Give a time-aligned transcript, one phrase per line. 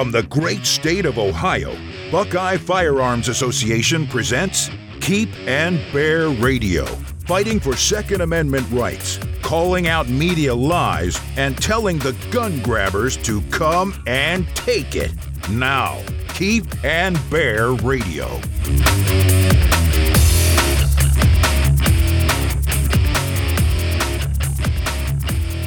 [0.00, 1.76] From the great state of Ohio,
[2.10, 4.70] Buckeye Firearms Association presents
[5.02, 6.86] Keep and Bear Radio,
[7.26, 13.42] fighting for Second Amendment rights, calling out media lies, and telling the gun grabbers to
[13.50, 15.12] come and take it.
[15.50, 18.26] Now, Keep and Bear Radio.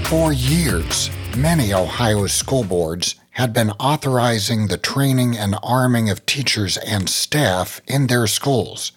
[0.05, 6.77] For years, many Ohio school boards had been authorizing the training and arming of teachers
[6.77, 8.91] and staff in their schools.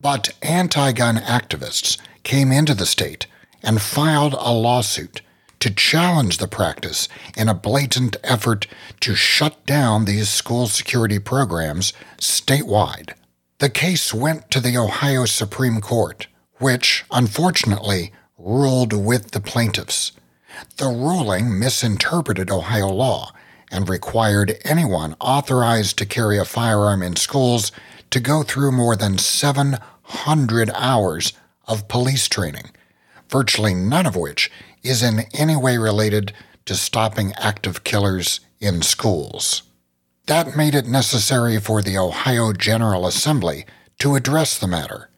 [0.00, 3.26] But anti gun activists came into the state
[3.62, 5.22] and filed a lawsuit
[5.60, 8.66] to challenge the practice in a blatant effort
[9.00, 13.14] to shut down these school security programs statewide.
[13.58, 16.26] The case went to the Ohio Supreme Court,
[16.58, 20.12] which, unfortunately, ruled with the plaintiffs.
[20.76, 23.32] The ruling misinterpreted Ohio law
[23.70, 27.72] and required anyone authorized to carry a firearm in schools
[28.10, 31.32] to go through more than 700 hours
[31.66, 32.70] of police training,
[33.28, 34.50] virtually none of which
[34.82, 36.32] is in any way related
[36.64, 39.62] to stopping active killers in schools.
[40.26, 43.64] That made it necessary for the Ohio General Assembly
[43.98, 45.08] to address the matter.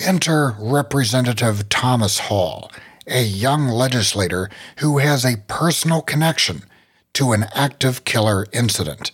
[0.00, 2.70] Enter Representative Thomas Hall,
[3.06, 6.62] a young legislator who has a personal connection
[7.20, 9.12] to an active killer incident.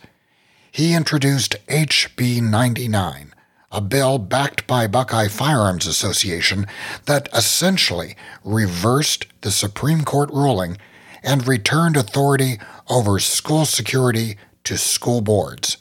[0.70, 3.34] He introduced HB 99,
[3.72, 6.68] a bill backed by Buckeye Firearms Association
[7.06, 10.78] that essentially reversed the Supreme Court ruling
[11.24, 15.76] and returned authority over school security to school boards.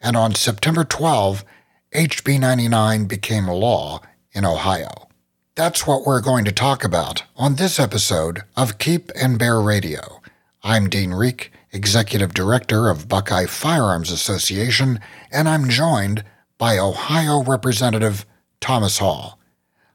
[0.00, 1.44] And on September 12,
[1.94, 4.00] HB 99 became law
[4.32, 5.06] in Ohio.
[5.54, 10.20] That's what we're going to talk about on this episode of Keep and Bear Radio.
[10.64, 14.98] I'm Dean Rieck, Executive Director of Buckeye Firearms Association,
[15.30, 16.24] and I'm joined
[16.58, 18.26] by Ohio Representative
[18.60, 19.38] Thomas Hall.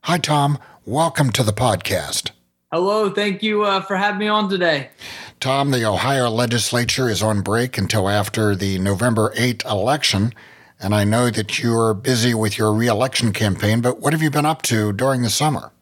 [0.03, 0.57] Hi, Tom.
[0.85, 2.31] Welcome to the podcast.
[2.71, 3.09] Hello.
[3.09, 4.89] Thank you uh, for having me on today.
[5.41, 10.31] Tom, the Ohio legislature is on break until after the November 8 election.
[10.79, 14.45] And I know that you're busy with your reelection campaign, but what have you been
[14.45, 15.73] up to during the summer?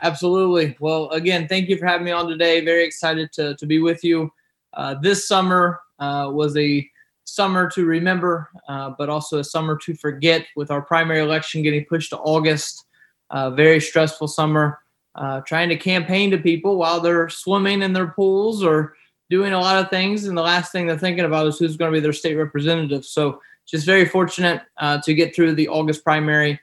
[0.00, 0.76] Absolutely.
[0.80, 2.64] Well, again, thank you for having me on today.
[2.64, 4.32] Very excited to, to be with you.
[4.74, 6.88] Uh, this summer uh, was a
[7.24, 11.84] summer to remember, uh, but also a summer to forget with our primary election getting
[11.84, 12.84] pushed to August.
[13.32, 14.78] Very stressful summer.
[15.14, 18.94] Uh, trying to campaign to people while they're swimming in their pools or
[19.28, 20.24] doing a lot of things.
[20.24, 23.04] And the last thing they're thinking about is who's going to be their state representative.
[23.04, 26.58] So, just very fortunate uh, to get through the August primary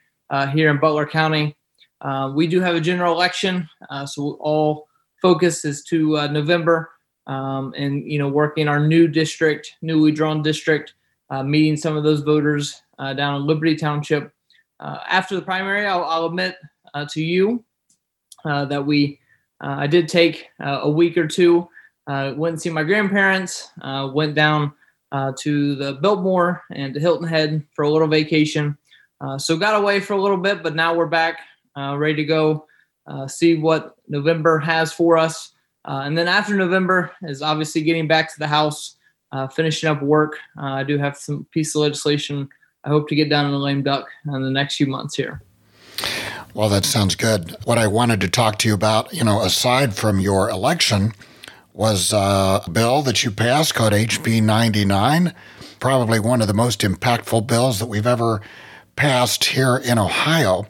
[0.52, 1.56] here in Butler County.
[2.02, 4.88] Uh, we do have a general election, uh, so all
[5.22, 6.92] focus is to uh, November,
[7.30, 10.96] um, and you know working our new district, newly drawn district,
[11.30, 12.82] uh, meeting some of those voters
[13.16, 14.34] down in Liberty Township.
[14.82, 16.58] after the primary, I'll, I'll admit
[17.10, 17.64] to you
[18.44, 19.20] that we
[19.62, 21.70] I did take a week or two.
[22.08, 23.72] went and see my grandparents.
[24.14, 24.74] went down
[25.12, 28.78] uh, to the Biltmore and to Hilton Head for a little vacation.
[29.22, 31.42] Uh, so got away for a little bit, but now we're back,
[31.78, 32.66] uh, ready to go,
[33.08, 35.54] uh, see what November has for us.
[35.90, 38.96] Uh, and then after November is obviously getting back to the house,
[39.32, 40.38] uh, finishing up work.
[40.58, 42.48] I do have some piece of legislation
[42.84, 45.42] I hope to get done in the lame duck in the next few months here.
[46.54, 47.56] Well, that sounds good.
[47.66, 51.14] What I wanted to talk to you about, you know, aside from your election,
[51.74, 55.34] was a bill that you passed called HB 99,
[55.80, 58.42] probably one of the most impactful bills that we've ever
[58.96, 60.66] passed here in Ohio.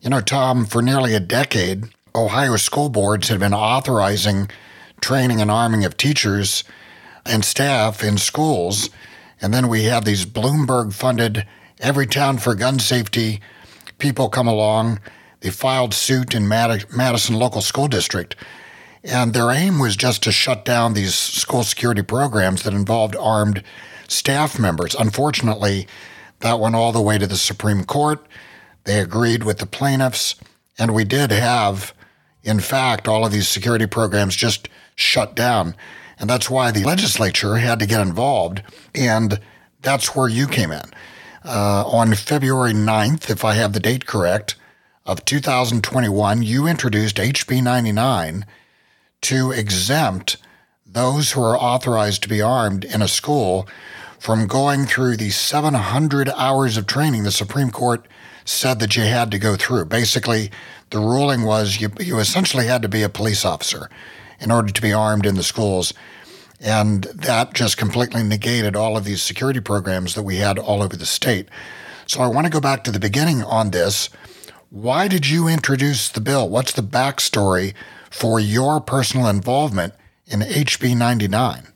[0.00, 4.48] You know, Tom, for nearly a decade, Ohio school boards had been authorizing
[5.00, 6.64] training and arming of teachers
[7.24, 8.90] and staff in schools.
[9.40, 11.46] And then we had these Bloomberg funded
[11.80, 13.40] Everytown for Gun Safety
[13.98, 15.00] people come along.
[15.40, 18.36] They filed suit in Madison Local School District
[19.04, 23.62] and their aim was just to shut down these school security programs that involved armed
[24.08, 24.94] staff members.
[24.94, 25.86] Unfortunately,
[26.40, 28.24] that went all the way to the Supreme Court.
[28.84, 30.36] They agreed with the plaintiffs,
[30.78, 31.94] and we did have,
[32.42, 35.74] in fact, all of these security programs just shut down.
[36.18, 38.62] And that's why the legislature had to get involved,
[38.94, 39.40] and
[39.80, 40.84] that's where you came in.
[41.44, 44.54] Uh, on February 9th, if I have the date correct,
[45.04, 48.46] of 2021, you introduced HB 99
[49.22, 50.36] to exempt
[50.86, 53.66] those who are authorized to be armed in a school
[54.22, 58.06] from going through the 700 hours of training the Supreme Court
[58.44, 59.84] said that you had to go through.
[59.86, 60.48] Basically,
[60.90, 63.90] the ruling was you, you essentially had to be a police officer
[64.38, 65.92] in order to be armed in the schools.
[66.60, 70.94] And that just completely negated all of these security programs that we had all over
[70.94, 71.48] the state.
[72.06, 74.08] So I want to go back to the beginning on this.
[74.70, 76.48] Why did you introduce the bill?
[76.48, 77.74] What's the backstory
[78.08, 79.94] for your personal involvement
[80.28, 81.66] in HB 99?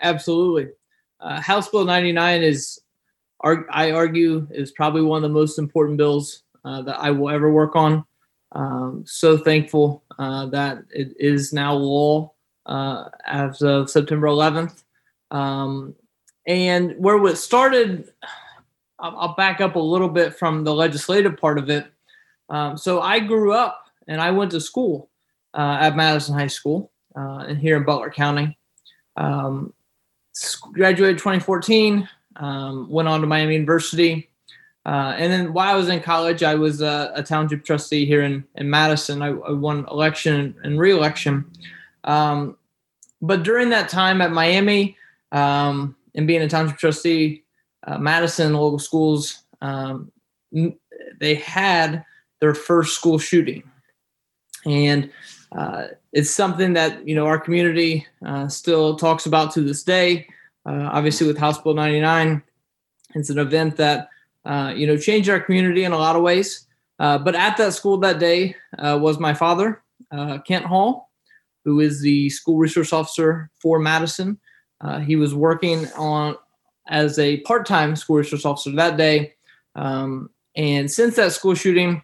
[0.00, 0.68] Absolutely.
[1.20, 2.80] Uh, House Bill 99 is,
[3.42, 7.52] I argue, is probably one of the most important bills uh, that I will ever
[7.52, 8.04] work on.
[8.52, 12.32] Um, so thankful uh, that it is now law
[12.66, 14.82] uh, as of September 11th.
[15.30, 15.94] Um,
[16.46, 18.12] and where it started,
[18.98, 21.86] I'll, back up a little bit from the legislative part of it.
[22.48, 25.08] Um, so I grew up and I went to school
[25.54, 28.58] uh, at Madison High School uh, and here in Butler County.
[29.16, 29.72] Um,
[30.72, 34.30] graduated 2014, um, went on to Miami University.
[34.86, 38.22] Uh, and then while I was in college, I was a, a township trustee here
[38.22, 39.22] in, in Madison.
[39.22, 41.44] I, I won election and re-election.
[42.04, 42.56] Um,
[43.20, 44.96] but during that time at Miami
[45.32, 47.44] um, and being a township trustee,
[47.86, 50.10] uh, Madison local schools, um,
[51.20, 52.04] they had
[52.40, 53.62] their first school shooting.
[54.64, 55.10] And
[55.56, 60.26] uh, it's something that, you know, our community uh, still talks about to this day.
[60.66, 62.42] Uh, obviously with House Bill 99,
[63.14, 64.08] it's an event that–
[64.46, 66.66] uh, you know, changed our community in a lot of ways.
[66.98, 69.82] Uh, but at that school that day was my father,
[70.46, 71.10] Kent Hall,
[71.64, 74.38] who is the school resource officer for Madison.
[75.04, 76.36] He was working on
[76.88, 79.34] as a part-time school resource officer that day.
[79.76, 82.02] Um, and since that school shooting,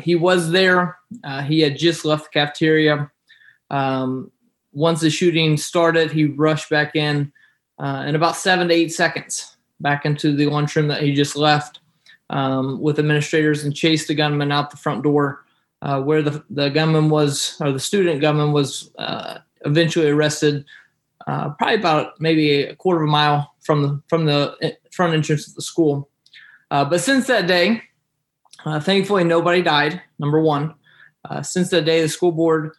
[0.00, 0.98] he was there.
[1.46, 3.10] he had just left the cafeteria.
[3.70, 4.30] Um,
[4.72, 7.32] once the shooting started, he rushed back in
[7.80, 11.80] in about seven to eight seconds back into the lunchroom that he just left
[12.30, 15.44] um, with administrators and chased the gunman out the front door,
[15.82, 20.64] uh, where the, the gunman was, or the student gunman was uh, eventually arrested,
[21.26, 25.48] uh, probably about maybe a quarter of a mile from the from the front entrance
[25.48, 26.08] of the school.
[26.70, 27.82] Uh, but since that day,
[28.64, 30.00] uh, thankfully nobody died.
[30.18, 30.74] Number one,
[31.28, 32.72] uh, since the day, the school board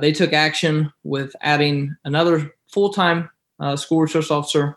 [0.00, 3.30] they took action with adding another full time
[3.76, 4.76] school resource officer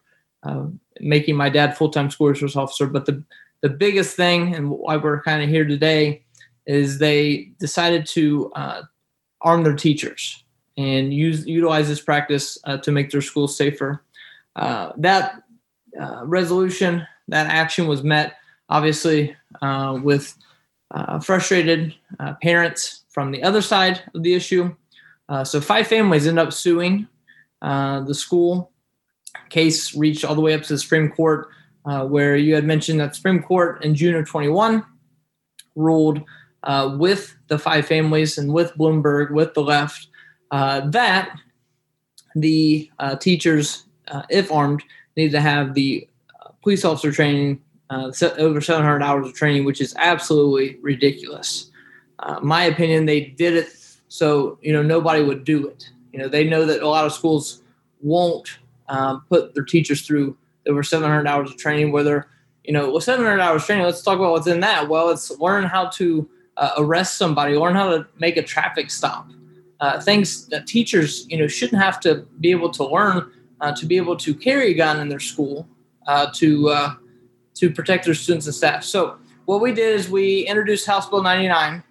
[1.00, 2.88] making my dad full time school resource officer.
[2.88, 3.24] But the
[3.62, 6.24] the biggest thing and why we're kind of here today
[6.66, 8.84] is they decided to uh,
[9.42, 10.44] arm their teachers
[10.78, 14.04] and use utilize this practice uh, to make their schools safer.
[14.56, 15.44] Uh, that
[16.00, 18.36] uh, resolution, that action was met
[18.70, 20.36] obviously uh, with
[20.92, 21.94] uh, frustrated
[22.42, 24.76] parents from the other side of the issue.
[25.44, 27.08] so five families end up suing
[27.62, 28.72] the school
[29.50, 31.50] case reached all the way up to the Supreme Court,
[31.86, 34.86] uh, where you had mentioned that Supreme Court in June of 21
[35.76, 36.22] ruled
[36.64, 40.08] uh, with the five families and with Bloomberg, with the left,
[40.52, 41.38] uh, that
[42.36, 44.84] the uh, teachers, uh, if armed,
[45.16, 46.08] need to have the
[46.46, 51.72] uh, police officer training, over 700 hours of training, which is absolutely ridiculous.
[52.42, 53.70] my opinion, they did it
[54.10, 55.90] so you know nobody would do it.
[56.12, 57.62] You know they know that a lot of schools
[58.02, 58.60] won't
[58.90, 60.36] um, put their teachers through
[60.68, 62.28] over 700 hours of training Whether
[62.64, 65.32] you know well 700 hours of training let's talk about what's in that well it's
[65.40, 69.30] learn how to uh, arrest somebody learn how to make a traffic stop
[69.80, 73.32] uh, things that teachers you know shouldn't have to be able to learn
[73.62, 75.68] uh, to be able to carry a gun in their school
[76.08, 76.96] uh, to uh,
[77.60, 81.24] to protect their students and staff so what we did is we introduced house bill
[81.24, 81.84] 99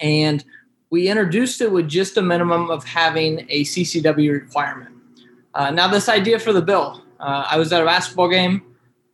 [0.00, 0.44] and
[0.90, 4.96] we introduced it with just a minimum of having a ccw requirement
[5.56, 8.62] uh, now, this idea for the bill, uh, I was at a basketball game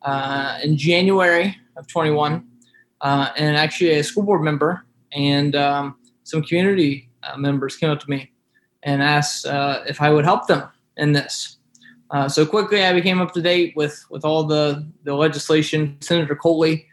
[0.03, 2.45] uh, in January of 21,
[3.01, 8.01] uh, and actually a school board member and um, some community uh, members came up
[8.01, 8.33] to me
[8.83, 11.59] and asked uh, if I would help them in this.
[12.29, 15.97] So quickly, I became up to date with with all the the legislation.
[16.01, 16.87] Senator Coley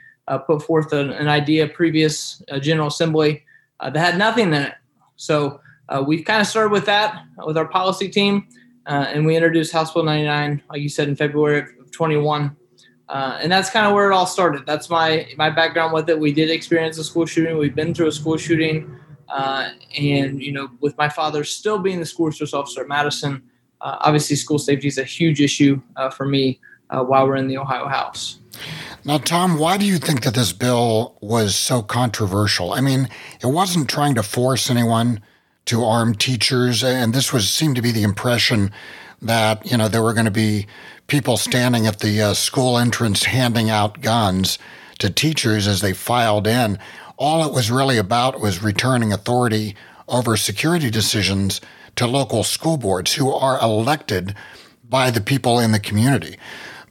[0.45, 3.43] put forth an, an idea previous General Assembly
[3.81, 4.75] that had nothing in it.
[5.15, 5.59] So
[6.05, 8.47] we've kind of started with that with our policy team.
[8.89, 12.55] Uh, and we introduced House Bill 99, like you said, in February of 21.
[13.07, 14.65] Uh, and that's kind of where it all started.
[14.65, 16.19] That's my my background with it.
[16.19, 17.57] We did experience a school shooting.
[17.57, 21.99] We've been through a school shooting, uh, and you know, with my father still being
[21.99, 23.43] the school resource officer at Madison,
[23.81, 26.59] uh, obviously school safety is a huge issue uh, for me
[26.89, 28.39] uh, while we're in the Ohio House.
[29.05, 32.73] Now, Tom, why do you think that this bill was so controversial?
[32.73, 33.07] I mean,
[33.41, 35.21] it wasn't trying to force anyone
[35.65, 38.71] to arm teachers, and this was seemed to be the impression
[39.21, 40.65] that you know there were going to be
[41.07, 44.59] people standing at the uh, school entrance handing out guns
[44.99, 46.77] to teachers as they filed in.
[47.17, 49.75] All it was really about was returning authority
[50.07, 51.61] over security decisions
[51.99, 54.33] to local school boards who are elected
[54.87, 56.37] by the people in the community.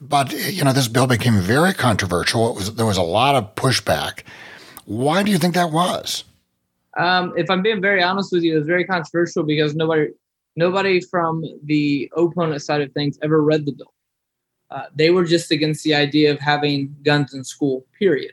[0.02, 2.54] But you know, this bill became very controversial.
[2.54, 4.22] Was, there was a lot of pushback.
[4.84, 6.24] Why do you think that was?
[6.98, 10.08] Um, if I'm being very honest with you, it was very controversial because nobody,
[10.56, 13.94] nobody from the opponent side of things ever read the bill.
[14.70, 17.86] Uh, they were just against the idea of having guns in school.
[17.98, 18.32] Period.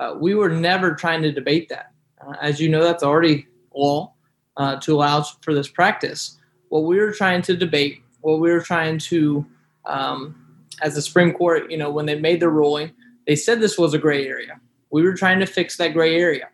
[0.00, 1.92] Uh, we were never trying to debate that.
[2.20, 4.12] Uh, as you know, that's already law
[4.58, 6.36] uh, to allow for this practice.
[6.68, 9.46] What we were trying to debate, what we were trying to,
[9.86, 10.34] um,
[10.82, 12.92] as the Supreme Court, you know, when they made the ruling,
[13.26, 14.60] they said this was a gray area.
[14.90, 16.48] We were trying to fix that gray area.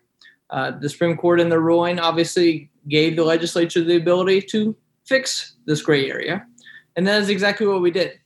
[0.49, 5.55] Uh, the Supreme Court in the ruling obviously gave the legislature the ability to fix
[5.65, 6.45] this gray area,
[6.95, 8.19] and that is exactly what we did.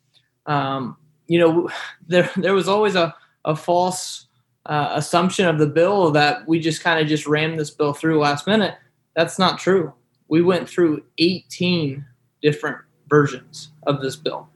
[0.46, 1.70] Um, you know,
[2.08, 4.28] there there was always a a false
[4.66, 8.20] uh, assumption of the bill that we just kind of just rammed this bill through
[8.20, 8.76] last minute.
[9.16, 9.94] That's not true.
[10.28, 12.06] We went through 18
[12.42, 12.78] different
[13.10, 14.48] versions of this bill.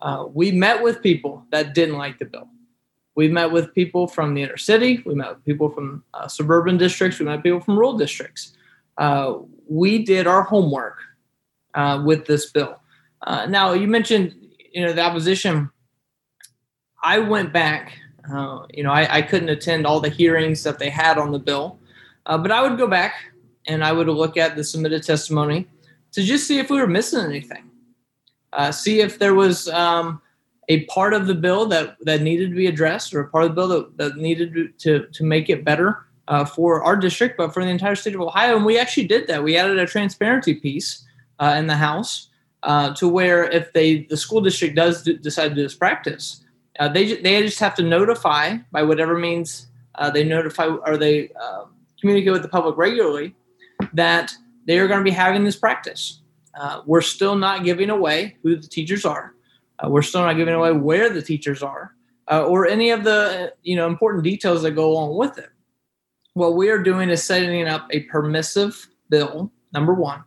[0.00, 2.48] Uh, we met with people that didn't like the bill.
[3.16, 5.02] We met with people from the inner city.
[5.04, 7.18] We met with people from uh, suburban districts.
[7.18, 8.52] We met people from rural districts.
[8.96, 10.98] Uh, we did our homework
[11.74, 12.80] uh, with this bill.
[13.22, 14.36] Uh, now, you mentioned,
[14.72, 15.68] you know, the opposition.
[17.02, 17.98] I went back.
[18.30, 21.38] Uh, you know, I, I, couldn't attend all the hearings that they had on the
[21.38, 21.78] bill,
[22.26, 23.14] but I would go back
[23.68, 25.66] and I would look at the submitted testimony
[26.12, 27.70] to just see if we were missing anything.
[28.72, 30.20] see if there was um,
[30.68, 33.50] a part of the bill that, that needed to be addressed or a part of
[33.50, 37.52] the bill that, that needed to, to make it better uh, for our district, but
[37.52, 38.56] for the entire state of Ohio.
[38.56, 39.42] And we actually did that.
[39.42, 41.06] We added a transparency piece
[41.38, 42.28] uh, in the House
[42.62, 46.44] uh, to where if they the school district does decide to do this practice,
[46.78, 51.30] uh, they, they just have to notify by whatever means uh, they notify or they
[51.40, 51.64] uh,
[52.00, 53.34] communicate with the public regularly
[53.92, 54.32] that
[54.66, 56.20] they are going to be having this practice.
[56.86, 59.34] we're still not giving away who the teachers are.
[59.78, 61.94] Uh, we're still not giving away where the teachers are
[62.30, 65.50] uh, or any of the you know important details that go along with it.
[66.34, 70.22] What we are doing is setting up a permissive bill, number one,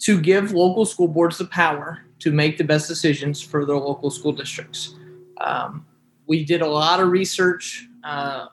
[0.00, 4.10] to give local school boards the power to make the best decisions for their local
[4.10, 4.94] school districts.
[5.40, 5.84] Um,
[6.26, 8.46] we did a lot of research uh,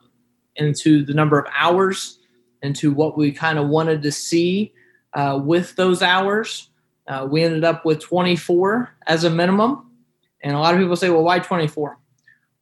[0.56, 2.18] into the number of hours,
[2.62, 4.72] into what we kind of wanted to see
[5.14, 6.70] uh, with those hours.
[7.06, 9.90] Uh, we ended up with 24 as a minimum.
[10.40, 11.98] And a lot of people say, well, why 24?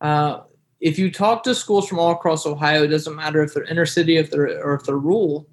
[0.01, 0.41] Uh,
[0.81, 3.87] if you talk to schools from all across Ohio, it doesn't matter if they're inner
[3.87, 5.47] city if they're, or if they're rural,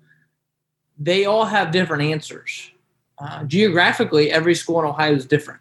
[0.98, 2.72] they all have different answers.
[3.20, 5.60] Uh, geographically, every school in Ohio is different.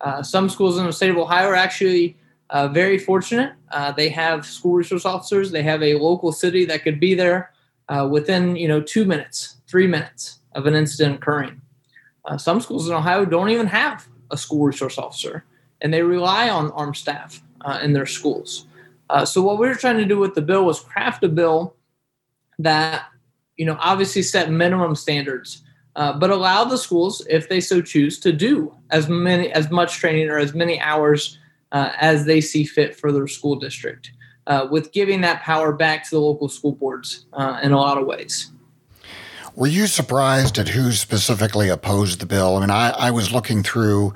[0.00, 2.16] Uh, some schools in the state of Ohio are actually
[2.50, 3.52] uh, very fortunate.
[3.96, 5.50] They have school resource officers.
[5.50, 7.50] They have a local city that could be there
[8.10, 11.60] within, you know, two minutes, three minutes of an incident occurring.
[12.24, 15.44] Uh, some schools in Ohio don't even have a school resource officer,
[15.80, 18.66] and they rely on armed staff uh, in their schools.
[19.10, 21.74] Uh, so what we were trying to do with the bill was craft a bill
[22.58, 23.06] that,
[23.56, 25.62] you know, obviously set minimum standards,
[25.96, 29.96] uh, but allow the schools, if they so choose, to do as many as much
[29.96, 31.38] training or as many hours
[31.72, 34.12] uh, as they see fit for their school district,
[34.48, 37.26] uh, with giving that power back to the local school boards
[37.62, 38.50] in a lot of ways.
[39.58, 42.56] Were you surprised at who specifically opposed the bill?
[42.56, 44.14] I mean, I, I was looking through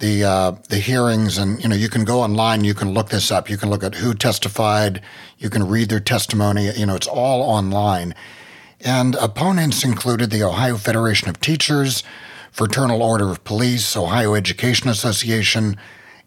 [0.00, 3.30] the uh, the hearings, and you know, you can go online, you can look this
[3.30, 5.00] up, you can look at who testified,
[5.38, 6.70] you can read their testimony.
[6.76, 8.14] You know, it's all online.
[8.82, 12.02] And opponents included the Ohio Federation of Teachers,
[12.52, 15.78] Fraternal Order of Police, Ohio Education Association,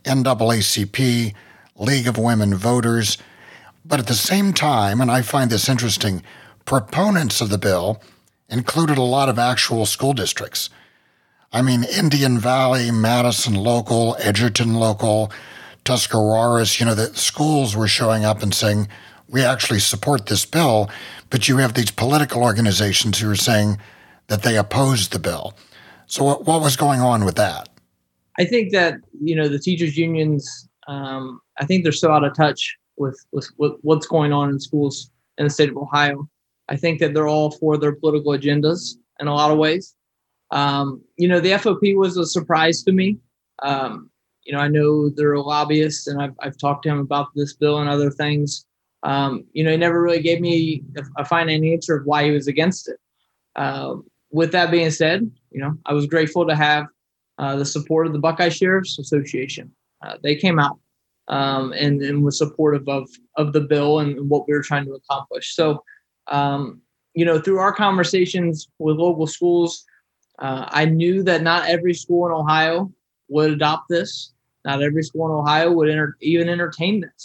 [0.06, 1.36] NAACP,
[1.76, 3.20] League of Women Voters.
[3.86, 6.24] But at the same time, and I find this interesting,
[6.66, 8.02] proponents of the bill
[8.50, 10.70] included a lot of actual school districts.
[11.52, 15.32] I mean, Indian Valley, Madison local, Edgerton local,
[15.84, 18.88] Tuscarawas, you know, the schools were showing up and saying,
[19.28, 20.90] we actually support this bill,
[21.30, 23.80] but you have these political organizations who are saying
[24.28, 25.54] that they oppose the bill.
[26.08, 27.70] So, what, what was going on with that?
[28.38, 32.36] I think that, you know, the teachers' unions, um, I think they're so out of
[32.36, 36.28] touch with, with, with what's going on in schools in the state of Ohio.
[36.68, 39.96] I think that they're all for their political agendas in a lot of ways.
[40.52, 43.18] Um, you know, the FOP was a surprise to me.
[43.64, 44.10] Um,
[44.44, 47.54] you know, I know they're a lobbyist, and I've, I've talked to him about this
[47.54, 48.66] bill and other things.
[49.04, 52.32] Um, you know, he never really gave me a, a finite answer of why he
[52.32, 53.00] was against it.
[53.56, 53.96] Uh,
[54.32, 56.86] with that being said, you know, I was grateful to have
[57.38, 59.72] uh, the support of the Buckeye Sheriff's Association.
[60.06, 60.80] Uh, they came out
[61.30, 63.08] um, and, and was supportive of
[63.38, 65.56] of the bill and what we were trying to accomplish.
[65.56, 65.84] So
[66.28, 66.82] um,
[67.14, 69.86] you know, through our conversations with local schools,
[70.50, 72.76] Uh, I knew that not every school in Ohio
[73.28, 74.34] would adopt this.
[74.64, 77.24] Not every school in Ohio would enter, even entertain this.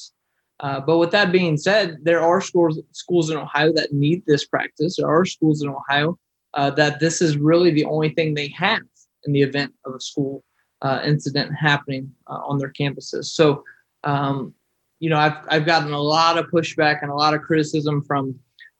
[0.64, 4.44] Uh, but with that being said, there are schools schools in Ohio that need this
[4.54, 4.92] practice.
[4.96, 6.18] There are schools in Ohio
[6.58, 8.87] uh, that this is really the only thing they have
[9.26, 10.42] in the event of a school
[10.87, 13.26] uh, incident happening uh, on their campuses.
[13.38, 13.62] So,
[14.04, 14.54] um,
[15.00, 18.38] you know, I've I've gotten a lot of pushback and a lot of criticism from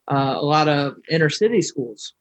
[0.09, 2.14] uh, a lot of inner city schools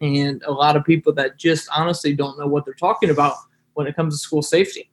[0.00, 3.34] and a lot of people that just honestly don't know what they're talking about
[3.74, 4.90] when it comes to school safety.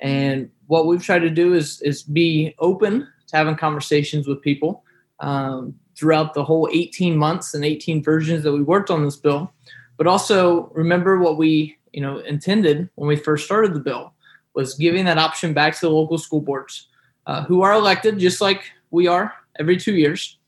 [0.00, 4.84] And what we've tried to do is is be open to having conversations with people
[5.20, 9.52] um, throughout the whole 18 months and 18 versions that we worked on this bill.
[9.96, 14.13] But also remember what we you know intended when we first started the bill
[14.54, 16.88] was giving that option back to the local school boards
[17.26, 20.38] uh, who are elected just like we are every two years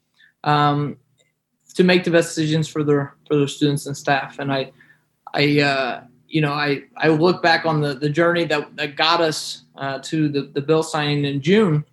[0.45, 0.97] um,
[1.75, 4.39] to make the best decisions for their for their students and staff.
[4.39, 4.73] And I
[5.35, 9.21] I uh, you know I I look back on the the journey that that got
[9.21, 11.85] us uh, to the the bill signing in June,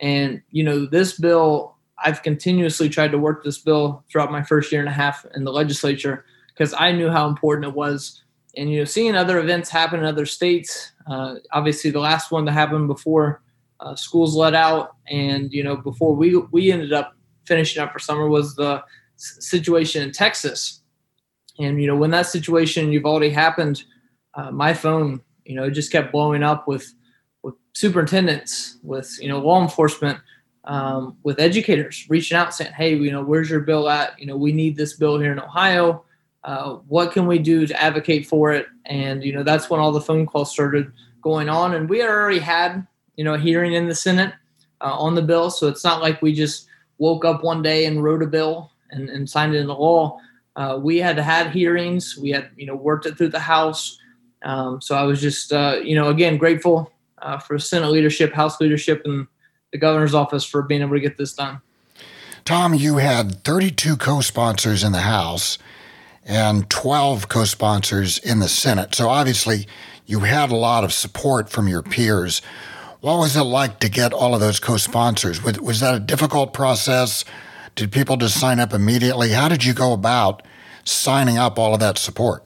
[0.00, 4.70] and you know this bill I've continuously tried to work this bill throughout my first
[4.70, 8.22] year and a half in the legislature because I knew how important it was.
[8.56, 12.46] And you know, seeing other events happen in other states, uh, obviously the last one
[12.46, 13.42] to happen before
[13.80, 17.14] uh, schools let out, and you know, before we we ended up
[17.44, 18.82] finishing up for summer was the
[19.16, 20.82] situation in Texas.
[21.58, 23.84] And you know, when that situation you've already happened,
[24.34, 26.92] uh, my phone, you know, just kept blowing up with
[27.42, 30.18] with superintendents, with you know, law enforcement
[30.64, 34.18] um, with educators reaching out saying, "Hey, you know, where's your bill at?
[34.18, 36.04] You know, we need this bill here in Ohio.
[36.44, 39.92] Uh, what can we do to advocate for it?" And you know, that's when all
[39.92, 40.92] the phone calls started
[41.22, 44.32] going on, and we already had you know a hearing in the Senate
[44.80, 46.68] uh, on the bill, so it's not like we just
[46.98, 50.18] woke up one day and wrote a bill and, and signed it into law.
[50.56, 52.16] Uh, we had had hearings.
[52.16, 53.98] We had you know worked it through the House.
[54.42, 58.60] Um, so I was just uh, you know again grateful uh, for Senate leadership, House
[58.60, 59.26] leadership, and
[59.72, 61.60] the governor's office for being able to get this done.
[62.44, 65.58] Tom, you had 32 co sponsors in the House
[66.28, 68.94] and 12 co sponsors in the Senate.
[68.94, 69.66] So obviously,
[70.06, 72.42] you had a lot of support from your peers.
[73.00, 75.42] What was it like to get all of those co sponsors?
[75.42, 77.24] Was that a difficult process?
[77.74, 79.30] Did people just sign up immediately?
[79.30, 80.42] How did you go about
[80.84, 82.44] signing up all of that support?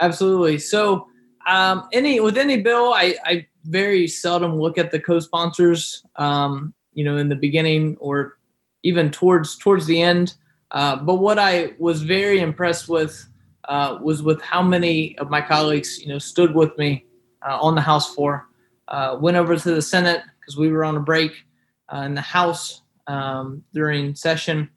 [0.00, 0.58] Absolutely.
[0.58, 1.08] So,
[1.48, 7.04] um, any with any bill, I, I very seldom look at the co-sponsors, um, you
[7.04, 8.38] know, in the beginning or
[8.82, 10.34] even towards towards the end.
[10.70, 13.26] Uh, but what I was very impressed with
[13.68, 17.04] uh, was with how many of my colleagues, you know, stood with me
[17.46, 18.46] uh, on the House floor.
[18.88, 21.44] Uh, went over to the Senate because we were on a break
[21.92, 24.68] uh, in the House um, during session,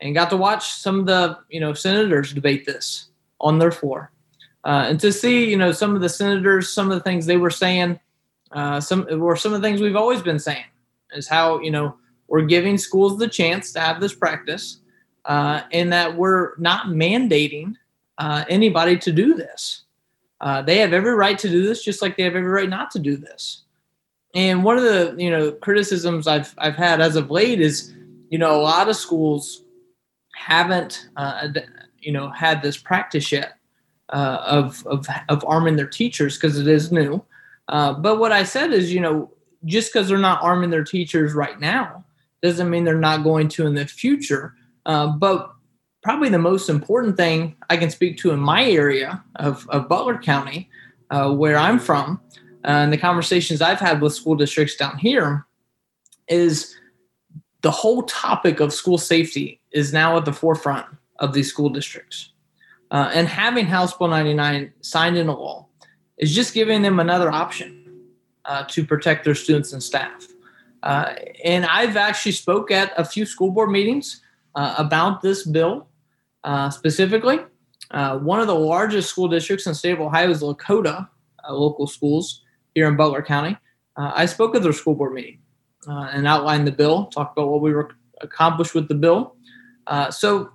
[0.00, 3.08] and got to watch some of the you know senators debate this
[3.40, 4.10] on their floor.
[4.66, 7.50] And to see, you know, some of the senators, some of the things they were
[7.50, 8.00] saying,
[8.80, 10.64] some or some of the things we've always been saying
[11.12, 11.96] is how you know
[12.28, 14.80] we're giving schools the chance to have this practice,
[15.24, 17.74] uh, and that we're not mandating
[18.18, 19.82] uh, anybody to do this.
[20.40, 22.90] Uh, they have every right to do this, just like they have every right not
[22.90, 23.62] to do this.
[24.34, 27.94] And one of the you know criticisms I've I've had as of late is
[28.30, 29.62] you know a lot of schools
[30.34, 31.48] haven't uh,
[32.00, 33.58] you know had this practice yet
[34.10, 37.24] uh, of, of of arming their teachers because it is new.
[37.68, 39.32] Uh, but what I said is, you know,
[39.64, 42.04] just because they're not arming their teachers right now
[42.42, 44.54] doesn't mean they're not going to in the future.
[44.86, 45.54] Uh, but
[46.02, 50.18] probably the most important thing I can speak to in my area of, of Butler
[50.18, 50.68] County,
[51.10, 52.20] uh, where I'm from,
[52.64, 55.46] uh, and the conversations I've had with school districts down here,
[56.28, 56.76] is
[57.62, 60.86] the whole topic of school safety is now at the forefront
[61.18, 62.30] of these school districts.
[62.90, 65.66] Uh, and having House Bill 99 signed into law
[66.18, 68.02] is just giving them another option
[68.44, 70.28] uh, to protect their students and staff.
[70.82, 74.20] Uh, and I've actually spoke at a few school board meetings
[74.54, 75.88] uh, about this bill
[76.44, 77.38] uh, specifically.
[77.90, 81.08] Uh, one of the largest school districts in the state of Ohio is Lakota
[81.46, 82.42] uh, local schools
[82.74, 83.56] here in Butler County.
[83.96, 85.38] I spoke at their school board meeting
[85.86, 87.90] and outlined the bill, talked about what we were
[88.22, 89.36] accomplished with the bill.
[90.10, 90.50] so,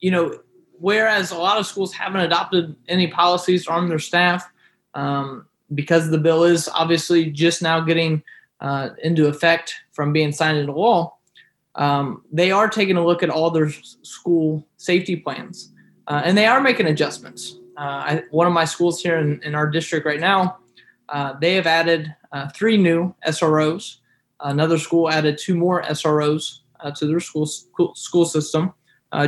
[0.00, 0.38] you know,
[0.78, 4.50] whereas a lot of schools haven't adopted any policies to arm their staff,
[4.92, 8.22] um, because the bill is obviously just now getting
[8.60, 11.13] uh, into effect from being signed into law,
[11.76, 15.72] um, they are taking a look at all their school safety plans
[16.06, 17.56] uh, and they are making adjustments.
[17.76, 20.58] Uh, I, one of my schools here in, in our district right now,
[21.08, 23.96] uh, they have added uh, three new SROs.
[24.40, 28.72] Another school added two more SROs uh, to their school, school, system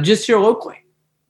[0.02, 0.84] just here locally.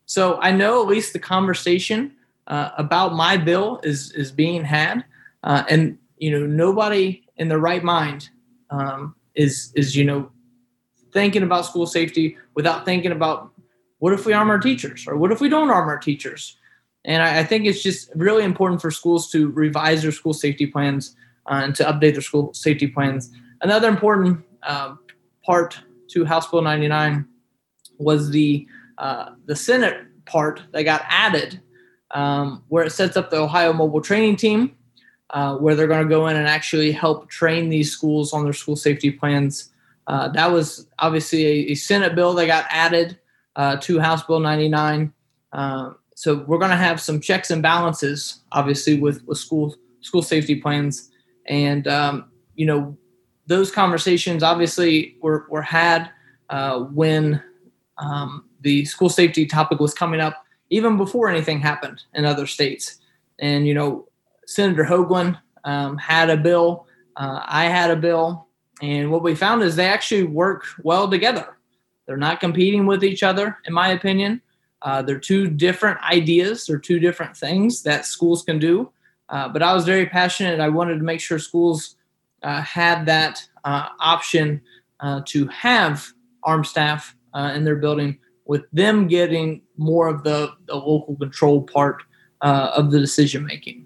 [0.07, 2.13] So I know at least the conversation
[2.47, 5.05] uh, about my bill is is being had,
[5.43, 8.31] uh, and you know nobody in their right mind
[8.71, 10.31] um, is is you know
[11.17, 13.51] thinking about school safety without thinking about
[14.01, 16.59] what if we arm our teachers or what if we don't arm our teachers.
[17.07, 20.67] And I, I think it's just really important for schools to revise their school safety
[20.67, 21.17] plans
[21.51, 23.31] uh, and to update their school safety plans.
[23.63, 24.97] Another important uh,
[25.43, 27.27] part to House Bill 99
[27.97, 31.63] was the uh, the Senate part that got added,
[32.11, 34.77] um, where it sets up the Ohio Mobile Training Team,
[35.31, 38.53] uh, where they're going to go in and actually help train these schools on their
[38.53, 39.71] school safety plans.
[40.07, 43.19] Uh, that was obviously a, a, Senate bill that got added
[43.57, 45.13] uh, to House Bill 99.
[45.53, 50.23] Um, so we're going to have some checks and balances, obviously, with, with school school
[50.23, 51.11] safety plans,
[51.47, 52.97] and um, you know
[53.49, 56.11] those conversations obviously were were had
[56.51, 57.43] uh, when
[57.99, 62.99] um, the school safety topic was coming up even before anything happened in other states.
[63.39, 64.09] And, you know,
[64.47, 68.46] Senator Hoagland um, had a bill, uh, I had a bill.
[68.83, 71.57] And what we found is they actually work well together.
[72.07, 74.43] They're not competing with each other, in my opinion.
[74.83, 78.91] Uh, they're two different ideas, they're two different things that schools can do.
[79.29, 80.61] Uh, but I was very passionate.
[80.61, 81.97] I wanted to make sure schools
[82.43, 84.61] uh, had that uh, option
[85.01, 86.07] uh, to have
[86.45, 91.63] armed staff uh, in their building with them getting more of the, the local control
[91.63, 92.03] part
[92.43, 93.86] of the decision making.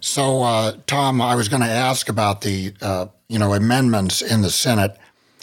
[0.00, 4.40] So, uh, Tom, I was going to ask about the uh, you know amendments in
[4.40, 4.96] the Senate.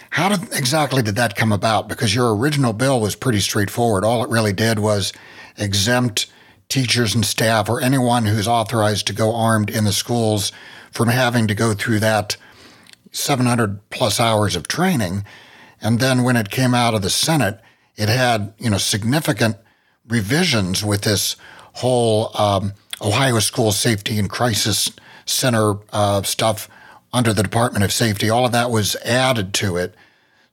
[0.10, 1.88] How did exactly did that come about?
[1.88, 4.04] Because your original bill was pretty straightforward.
[4.04, 5.14] All it really did was
[5.58, 6.26] exempt
[6.70, 10.52] teachers and staff or anyone who's authorized to go armed in the schools
[10.92, 12.36] from having to go through that
[13.12, 15.24] 700 plus hours of training.
[15.80, 17.62] And then when it came out of the Senate,
[17.96, 19.58] it had you know significant
[20.08, 21.36] revisions with this
[21.74, 24.92] whole um, Ohio School Safety and Crisis
[25.26, 26.70] Center uh, stuff
[27.14, 28.30] under the Department of Safety.
[28.30, 29.96] All of that was added to it.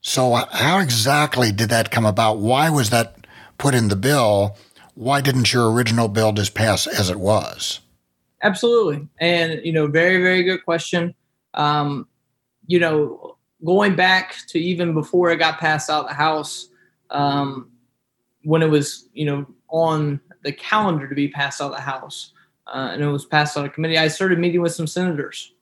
[0.01, 2.37] So, uh, how exactly did that come about?
[2.37, 3.25] Why was that
[3.57, 4.57] put in the bill?
[4.93, 7.79] Why didn't your original bill just pass as it was?
[8.43, 11.15] Absolutely, and you know, very very good question.
[11.55, 12.07] Um,
[12.67, 16.69] you know, going back to even before it got passed out of the House,
[17.09, 17.71] um,
[18.43, 22.31] when it was you know on the calendar to be passed out of the House
[22.67, 25.53] uh, and it was passed out of committee, I started meeting with some senators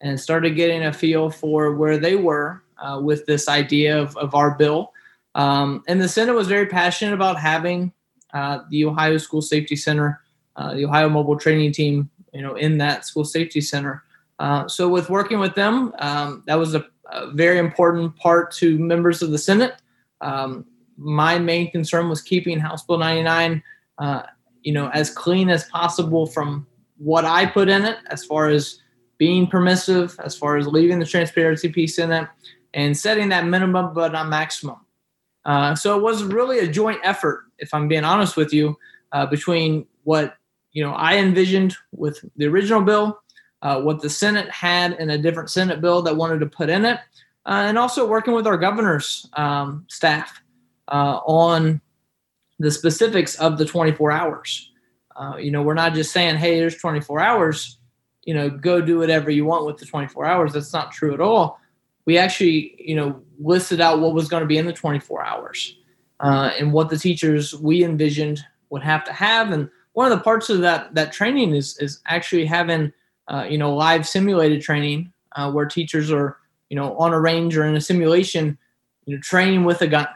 [0.00, 4.34] and started getting a feel for where they were uh, with this idea of, of
[4.34, 4.92] our bill.
[5.34, 7.92] Um, and the Senate was very passionate about having
[8.32, 10.20] uh, the Ohio School Safety Center,
[10.56, 14.02] uh, the Ohio Mobile Training Team, you know, in that school safety center.
[14.38, 18.76] Uh, so with working with them, um, that was a, a, very important part to
[18.78, 19.76] members of the Senate.
[20.20, 23.62] Um, my main concern was keeping House Bill 99,
[23.98, 24.22] uh,
[24.64, 28.80] you know, as clean as possible from what I put in it, as far as
[29.18, 32.26] being permissive, as far as leaving the transparency piece in it,
[32.72, 34.78] and setting that minimum but not maximum.
[35.44, 38.76] Uh, so it was really a joint effort, if I'm being honest with you,
[39.12, 40.36] uh, between what
[40.72, 43.20] you know I envisioned with the original bill,
[43.62, 46.84] uh, what the Senate had in a different Senate bill that wanted to put in
[46.86, 46.98] it,
[47.46, 50.42] uh, and also working with our governor's um, staff
[50.88, 51.80] uh, on
[52.64, 54.72] the specifics of the 24 hours.
[55.14, 57.76] Uh, you know, we're not just saying, hey, there's 24 hours,
[58.22, 60.54] you know, go do whatever you want with the 24 hours.
[60.54, 61.60] That's not true at all.
[62.06, 65.76] We actually, you know, listed out what was going to be in the 24 hours
[66.20, 69.50] uh, and what the teachers we envisioned would have to have.
[69.52, 72.94] And one of the parts of that that training is is actually having,
[73.28, 76.38] uh, you know, live simulated training uh, where teachers are,
[76.70, 78.56] you know, on a range or in a simulation,
[79.04, 80.08] you know, training with a gun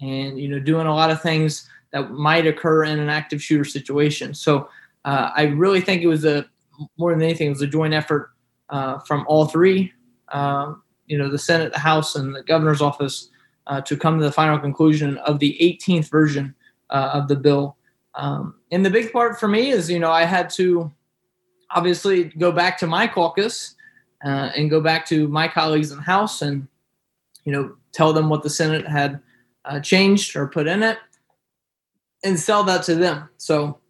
[0.00, 3.64] and you know doing a lot of things that might occur in an active shooter
[3.64, 4.34] situation.
[4.34, 4.68] So
[5.04, 6.48] uh, I really think it was a
[6.96, 8.30] more than anything, it was a joint effort
[8.70, 9.92] uh, from all three,
[10.28, 13.28] um, you know, the Senate, the House, and the governor's office
[13.66, 16.54] uh, to come to the final conclusion of the 18th version
[16.90, 17.76] uh, of the bill.
[18.14, 20.90] Um, and the big part for me is, you know, I had to
[21.70, 23.74] obviously go back to my caucus
[24.24, 26.66] uh, and go back to my colleagues in the House and,
[27.44, 29.20] you know, tell them what the Senate had
[29.64, 30.98] uh, changed or put in it
[32.22, 33.28] and sell that to them.
[33.36, 33.80] So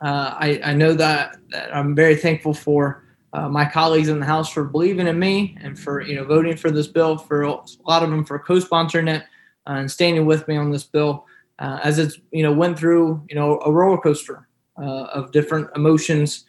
[0.00, 4.26] uh, I, I, know that, that, I'm very thankful for uh, my colleagues in the
[4.26, 7.18] House for believing in me and for you know voting for this bill.
[7.18, 9.22] For a lot of them for co-sponsoring it
[9.66, 11.26] uh, and standing with me on this bill
[11.58, 15.68] uh, as it's you know went through you know a roller coaster uh, of different
[15.76, 16.44] emotions,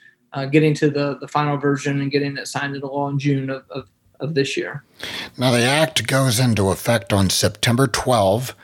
[0.50, 3.64] getting to the the final version and getting it signed into law in June of,
[3.70, 3.90] of
[4.22, 4.84] of this year.
[5.38, 8.56] Now, the act goes into effect on September 12,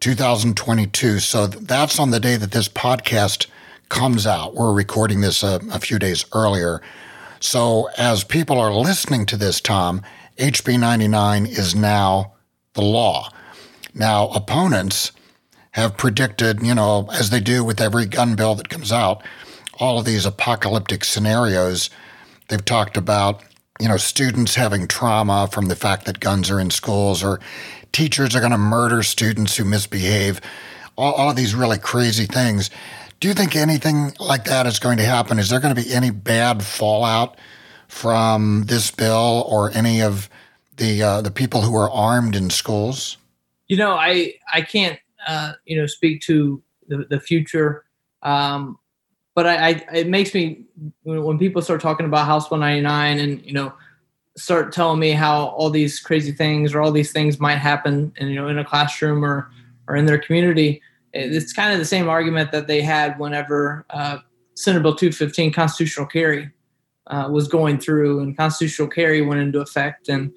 [0.00, 1.18] 2022.
[1.18, 3.46] So that's on the day that this podcast
[3.90, 4.54] comes out.
[4.54, 6.80] We're recording this a, a few days earlier.
[7.42, 10.02] So, as people are listening to this, Tom,
[10.36, 12.34] HB 99 is now
[12.74, 13.30] the law.
[13.94, 15.12] Now, opponents
[15.72, 19.22] have predicted, you know, as they do with every gun bill that comes out,
[19.78, 21.88] all of these apocalyptic scenarios.
[22.48, 23.42] They've talked about,
[23.80, 27.40] you know, students having trauma from the fact that guns are in schools or
[27.92, 30.40] teachers are going to murder students who misbehave,
[30.96, 32.70] all, all of these really crazy things.
[33.20, 35.38] Do you think anything like that is going to happen?
[35.38, 37.36] Is there going to be any bad fallout
[37.88, 40.30] from this bill or any of
[40.76, 43.18] the uh, the people who are armed in schools?
[43.68, 47.84] You know, I I can't uh, you know speak to the, the future,
[48.22, 48.78] um,
[49.34, 50.64] but I, I it makes me
[51.02, 53.72] when people start talking about House 199 and you know
[54.36, 58.30] start telling me how all these crazy things or all these things might happen, and
[58.30, 59.50] you know in a classroom or
[59.88, 60.80] or in their community.
[61.12, 64.18] It's kind of the same argument that they had whenever uh,
[64.54, 66.50] Senate Bill 215 constitutional carry
[67.08, 70.08] uh, was going through and constitutional carry went into effect.
[70.08, 70.32] And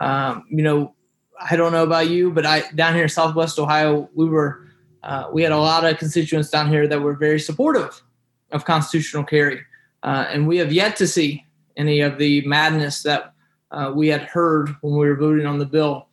[0.00, 0.94] um, you know,
[1.40, 4.66] I don't know about you, but I down here in Southwest Ohio, we were
[5.02, 8.02] uh, we had a lot of constituents down here that were very supportive
[8.50, 9.60] of constitutional carry,
[10.02, 11.44] uh, and we have yet to see
[11.76, 13.34] any of the madness that
[13.76, 16.08] uh, we had heard when we were voting on the bill.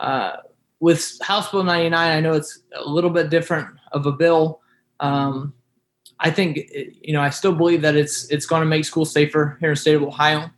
[0.00, 0.32] Uh,
[0.80, 4.60] with House Bill 99, I know it's a little bit different of a bill.
[4.98, 5.54] Um,
[6.20, 6.58] I think
[7.00, 9.74] you know I still believe that it's it's going to make schools safer here in
[9.74, 10.50] the state of Ohio,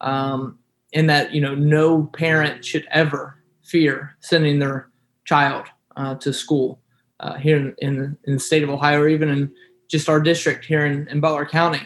[0.00, 0.58] um,
[0.94, 4.88] and that you know no parent should ever fear sending their
[5.24, 6.80] child uh, to school
[7.20, 9.52] uh, here in, in, in, the state of Ohio or even in
[9.88, 11.82] just our district here in, in Butler County.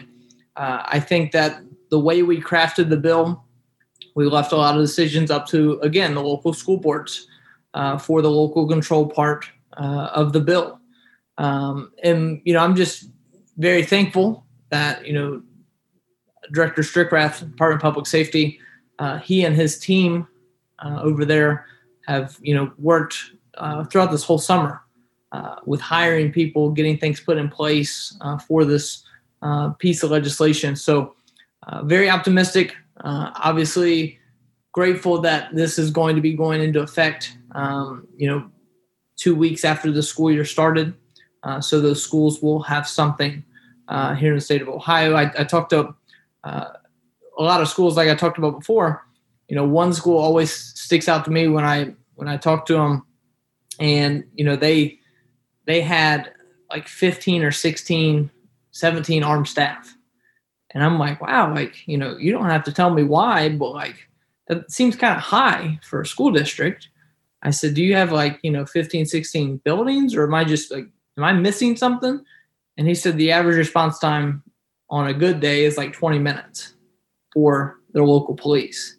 [0.55, 3.43] Uh, I think that the way we crafted the bill,
[4.15, 7.27] we left a lot of decisions up to, again, the local school boards
[7.73, 10.79] uh, for the local control part uh, of the bill.
[11.37, 13.09] Um, and, you know, I'm just
[13.57, 15.41] very thankful that, you know,
[16.51, 18.59] Director Stickrath, Department of Public Safety,
[18.99, 20.27] uh, he and his team
[21.01, 21.65] over there
[22.07, 24.81] have you know worked uh, throughout this whole summer
[25.31, 29.03] uh, with hiring people, getting things put in place uh, for this
[29.41, 30.75] uh, piece of legislation.
[30.75, 31.15] So
[31.67, 32.75] uh, very optimistic.
[33.03, 34.17] Uh, obviously,
[34.71, 37.37] grateful that this is going to be going into effect.
[37.51, 38.49] Um, you know,
[39.17, 40.93] two weeks after the school year started,
[41.59, 43.43] so those schools will have something
[44.17, 45.13] here in the state of Ohio.
[45.13, 45.93] I, I talked to
[46.43, 46.73] a
[47.37, 49.05] lot of schools, like I talked about before
[49.53, 52.73] you know, one school always sticks out to me when I when I talk to
[52.73, 53.05] them,
[53.79, 54.99] and you know they
[55.65, 56.31] they had
[56.71, 58.31] like 15 or 16,
[58.71, 59.95] 17 armed staff,
[60.73, 63.71] and I'm like, wow, like you know, you don't have to tell me why, but
[63.71, 64.07] like
[64.47, 66.89] that seems kind of high for a school district.
[67.41, 70.71] I said, do you have like you know 15, 16 buildings, or am I just
[70.71, 72.23] like am I missing something?
[72.77, 74.43] And he said the average response time
[74.89, 76.73] on a good day is like 20 minutes
[77.33, 78.95] for their local police.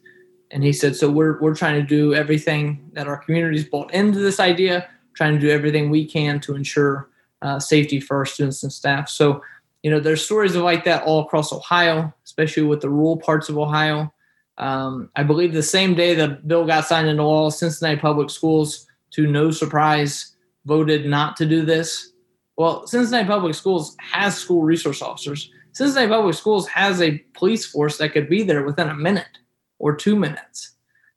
[0.50, 4.20] And he said, so we're, we're trying to do everything that our community's bought into
[4.20, 7.08] this idea, trying to do everything we can to ensure
[7.42, 9.08] uh, safety for our students and staff.
[9.08, 9.42] So,
[9.84, 13.58] you know, there's stories like that all across Ohio, especially with the rural parts of
[13.58, 14.10] Ohio.
[14.56, 18.86] Um, I believe the same day the bill got signed into law, Cincinnati Public Schools,
[19.10, 22.12] to no surprise, voted not to do this.
[22.56, 25.50] Well, Cincinnati Public Schools has school resource officers.
[25.72, 29.38] Cincinnati Public Schools has a police force that could be there within a minute
[29.78, 30.76] or two minutes.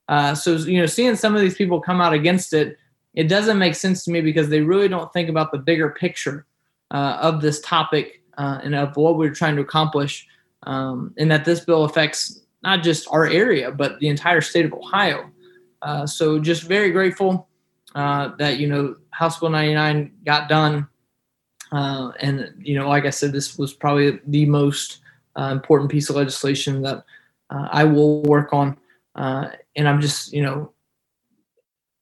[0.10, 2.78] Uh, so, you know, seeing some of these people come out against it,
[3.14, 6.46] it doesn't make sense to me because they really don't think about the bigger picture
[6.92, 10.28] uh, of this topic uh, and of what we're trying to accomplish,
[10.64, 14.74] um, and that this bill affects not just our area, but the entire state of
[14.74, 15.30] Ohio.
[15.82, 17.48] Uh, so, just very grateful
[17.96, 20.88] uh, that, you know, House Bill 99 got done.
[21.72, 25.00] Uh, and, you know, like I said, this was probably the most
[25.38, 27.04] important piece of legislation that
[27.50, 28.78] uh, I will work on.
[29.16, 30.72] Uh, and I'm just, you know,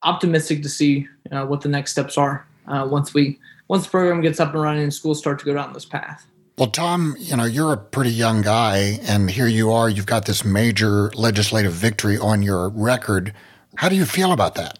[0.04, 4.22] optimistic to see uh, what the next steps are uh, once we once the program
[4.22, 6.26] gets up and running and schools start to go down this path.
[6.58, 9.90] Well, Tom, you know, you're a pretty young guy, and here you are.
[9.90, 13.34] You've got this major legislative victory on your record.
[13.76, 14.80] How do you feel about that?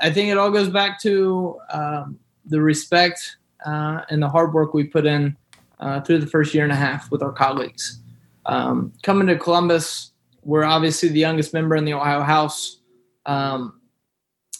[0.00, 4.72] I think it all goes back to um, the respect uh, and the hard work
[4.72, 5.36] we put in
[5.80, 8.00] uh, through the first year and a half with our colleagues.
[8.44, 10.12] Um, coming to Columbus,
[10.44, 12.78] we're obviously the youngest member in the Ohio House,
[13.26, 13.80] um,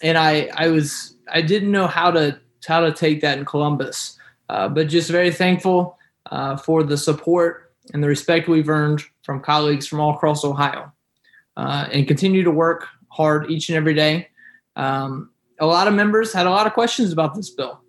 [0.03, 4.19] and I I was I didn't know how to how to take that in Columbus,
[4.49, 5.99] uh, but just very thankful
[6.31, 10.93] uh, for the support and the respect we've earned from colleagues from all across Ohio,
[11.57, 14.29] uh, and continue to work hard each and every day.
[14.75, 17.81] Um, a lot of members had a lot of questions about this bill,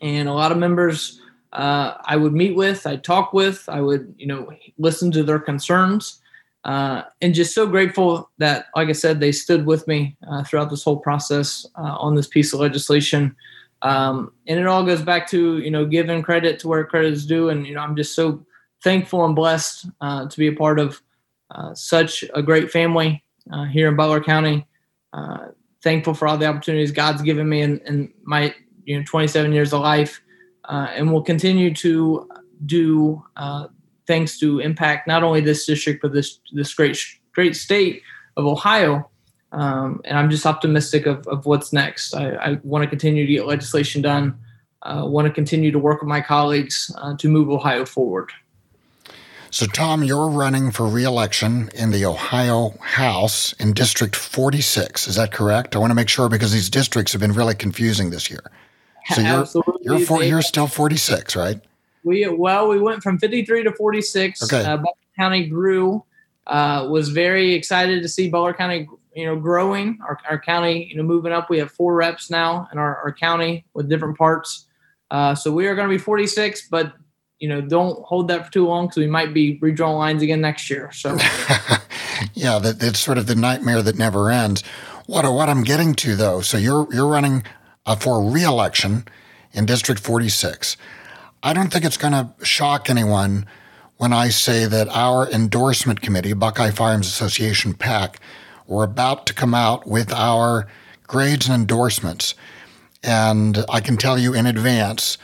[0.00, 1.20] and a lot of members
[1.52, 5.38] uh, I would meet with, I'd talk with, I would, you know, listen to their
[5.38, 6.18] concerns.
[6.64, 10.70] Uh, and just so grateful that, like I said, they stood with me uh, throughout
[10.70, 13.34] this whole process uh, on this piece of legislation.
[13.82, 17.26] Um, and it all goes back to, you know, giving credit to where credit is
[17.26, 17.48] due.
[17.48, 18.44] And, you know, I'm just so
[18.82, 21.02] thankful and blessed uh, to be a part of
[21.50, 23.22] uh, such a great family
[23.70, 24.66] here in Butler County.
[25.82, 29.72] thankful for all the opportunities God's given me in, in my, you know, 27 years
[29.72, 30.22] of life
[30.64, 32.28] uh, and will continue to
[32.66, 33.66] do uh,
[34.06, 36.98] things to impact not only this district but this this great
[37.32, 38.02] great state
[38.36, 39.08] of Ohio.
[39.52, 42.14] Um, and I'm just optimistic of, of what's next.
[42.14, 44.38] I, I want to continue to get legislation done.
[44.82, 48.32] Uh, want to continue to work with my colleagues uh, to move Ohio forward.
[49.50, 55.06] So, Tom, you're running for reelection in the Ohio House in District 46.
[55.06, 55.76] Is that correct?
[55.76, 58.50] I want to make sure because these districts have been really confusing this year.
[59.10, 59.74] So you're Absolutely.
[59.82, 61.60] you're four, you're still 46, right?
[62.04, 64.42] We well, we went from 53 to 46.
[64.44, 64.64] Okay.
[64.64, 66.02] Uh, Butler County grew.
[66.46, 69.98] Uh, was very excited to see Butler County, you know, growing.
[70.06, 71.50] Our, our county, you know, moving up.
[71.50, 74.66] We have four reps now in our, our county with different parts.
[75.10, 76.94] Uh, so we are going to be 46, but
[77.38, 80.40] you know, don't hold that for too long because we might be redrawing lines again
[80.40, 80.92] next year.
[80.92, 81.10] So,
[82.34, 84.62] yeah, that, that's sort of the nightmare that never ends.
[85.06, 87.42] What what I'm getting to though, so you're you're running
[87.84, 89.06] uh, for reelection
[89.52, 90.76] in District 46.
[91.42, 93.46] I don't think it's going to shock anyone
[93.96, 98.20] when I say that our endorsement committee, Buckeye Firearms Association PAC,
[98.66, 100.66] we're about to come out with our
[101.06, 102.34] grades and endorsements.
[103.02, 105.18] And I can tell you in advance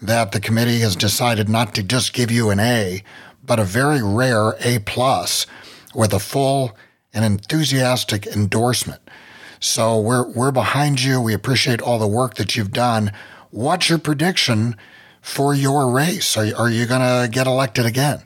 [0.00, 3.02] that the committee has decided not to just give you an A,
[3.42, 5.46] but a very rare A plus
[5.94, 6.76] with a full
[7.12, 9.00] and enthusiastic endorsement.
[9.60, 11.20] So we're we're behind you.
[11.20, 13.12] We appreciate all the work that you've done.
[13.50, 14.76] What's your prediction
[15.20, 16.36] for your race?
[16.36, 18.22] Are, are you going to get elected again?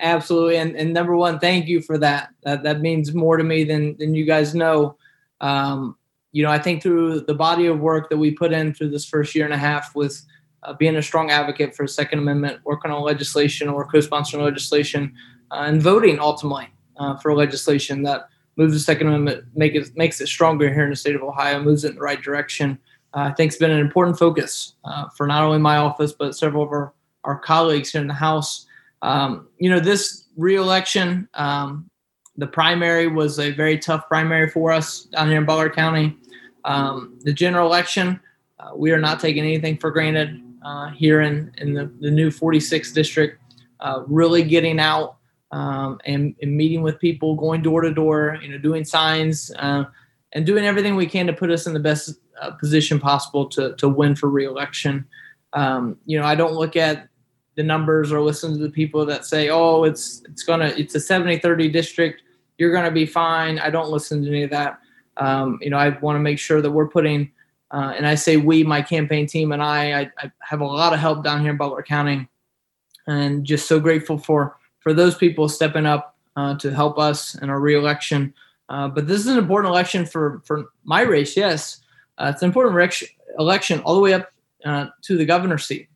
[0.00, 0.56] Absolutely.
[0.56, 2.30] And, and number one, thank you for that.
[2.42, 4.96] That that means more to me than than you guys know.
[5.40, 5.96] Um,
[6.32, 9.04] you know, I think through the body of work that we put in through this
[9.04, 10.22] first year and a half with
[10.62, 15.12] uh, being a strong advocate for Second Amendment, working on legislation or co-sponsoring legislation,
[15.50, 20.20] uh, and voting ultimately uh, for legislation that moves the Second Amendment, make it, makes
[20.20, 22.78] it stronger here in the state of Ohio, moves it in the right direction.
[23.14, 26.36] Uh, I think it's been an important focus uh, for not only my office, but
[26.36, 26.92] several of our,
[27.24, 28.66] our colleagues here in the House.
[29.02, 31.90] Um, you know, this reelection, um,
[32.36, 36.16] the primary was a very tough primary for us down here in Butler County.
[36.64, 38.20] Um, the general election,
[38.58, 42.30] uh, we are not taking anything for granted uh, here in, in the, the new
[42.30, 43.40] 46th district.
[43.80, 45.16] Uh, really getting out
[45.52, 49.84] um, and, and, meeting with people, going door to door, you know, doing signs, uh,
[50.32, 53.74] and doing everything we can to put us in the best uh, position possible to
[53.76, 55.06] to win for reelection.
[55.54, 57.08] Um, you know, I don't look at
[57.56, 60.98] the numbers or listen to the people that say, "Oh, it's it's gonna it's a
[60.98, 62.22] 70-30 district.
[62.58, 64.78] You're gonna be fine." I don't listen to any of that.
[65.16, 67.30] Um, you know, I want to make sure that we're putting,
[67.72, 70.94] uh, and I say we, my campaign team, and I, I, I have a lot
[70.94, 72.28] of help down here in Butler County,
[73.06, 77.50] and just so grateful for for those people stepping up uh, to help us in
[77.50, 78.32] our reelection.
[78.68, 81.36] Uh, but this is an important election for for my race.
[81.36, 81.82] Yes,
[82.18, 82.94] uh, it's an important
[83.38, 84.32] election all the way up
[84.64, 85.88] uh, to the governor's seat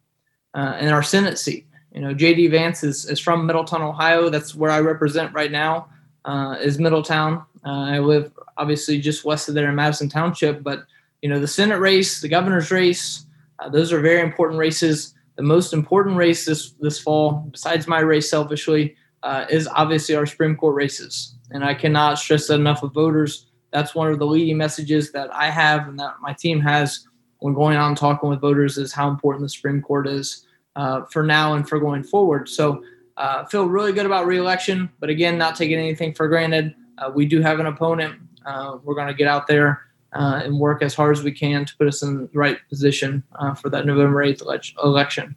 [0.54, 1.66] uh, and our Senate seat.
[1.92, 2.48] You know, J.D.
[2.48, 4.28] Vance is, is from Middletown, Ohio.
[4.28, 5.88] That's where I represent right now.
[6.24, 7.44] Uh, is Middletown.
[7.64, 10.84] I live obviously just west of there in Madison Township, but
[11.22, 13.26] you know the Senate race, the governor's race,
[13.70, 18.30] those are very important races the most important race this this fall, besides my race
[18.30, 21.34] selfishly, uh, is obviously our Supreme Court races.
[21.50, 23.46] And I cannot stress that enough with voters.
[23.72, 27.06] That's one of the leading messages that I have and that my team has
[27.38, 30.43] when going out and talking with voters is how important the Supreme Court is
[30.76, 32.48] uh, for now and for going forward.
[32.48, 32.82] So
[33.16, 36.74] uh, feel really good about reelection, but again, not taking anything for granted.
[36.98, 38.20] Uh, we do have an opponent.
[38.44, 41.64] Uh, we're going to get out there uh, and work as hard as we can
[41.64, 44.42] to put us in the right position uh, for that November 8th
[44.82, 45.36] election.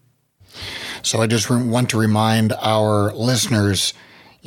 [1.03, 3.93] So I just want to remind our listeners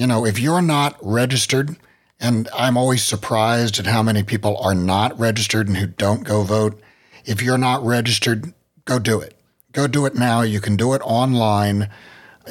[0.00, 1.76] you know, if you're not registered,
[2.18, 6.42] and I'm always surprised at how many people are not registered and who don't go
[6.42, 6.80] vote.
[7.24, 9.39] If you're not registered, go do it.
[9.72, 10.42] Go do it now.
[10.42, 11.88] You can do it online.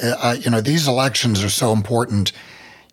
[0.00, 2.32] Uh, you know, these elections are so important.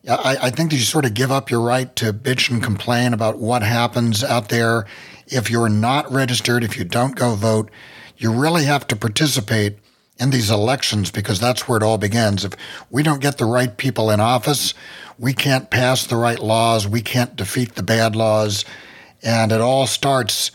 [0.08, 3.14] I, I think that you sort of give up your right to bitch and complain
[3.14, 4.86] about what happens out there.
[5.28, 7.70] If you're not registered, if you don't go vote,
[8.18, 9.78] you really have to participate
[10.20, 12.44] in these elections because that's where it all begins.
[12.44, 12.54] If
[12.90, 14.74] we don't get the right people in office,
[15.20, 18.66] we can't pass the right laws, we can't defeat the bad laws,
[19.22, 20.52] and it all starts